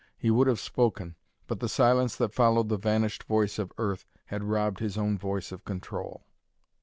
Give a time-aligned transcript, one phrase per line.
[0.17, 1.15] He would have spoken,
[1.45, 5.51] but the silence that followed the vanished voice of Earth had robbed his own voice
[5.51, 6.23] of control.